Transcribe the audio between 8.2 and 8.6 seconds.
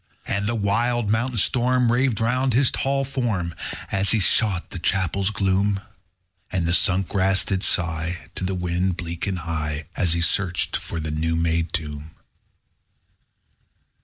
To the